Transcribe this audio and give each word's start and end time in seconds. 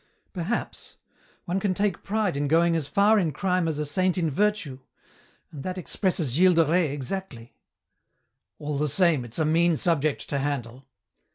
"Perhaps. 0.33 0.97
One 1.45 1.59
can 1.59 1.75
take 1.75 2.01
pride 2.01 2.35
in 2.35 2.47
going 2.47 2.75
as 2.75 2.87
far 2.87 3.19
in 3.19 3.31
crime 3.31 3.67
as 3.67 3.77
a 3.77 3.85
saint 3.85 4.17
in 4.17 4.31
virtue. 4.31 4.79
And 5.51 5.61
that 5.61 5.77
expresses 5.77 6.31
Gilles 6.31 6.55
de 6.55 6.65
Rais 6.65 6.91
exactly." 6.91 7.53
"All 8.57 8.79
the 8.79 8.89
same, 8.89 9.23
it's 9.23 9.37
a 9.37 9.45
mean 9.45 9.77
subject 9.77 10.27
to 10.29 10.39
handle." 10.39 10.87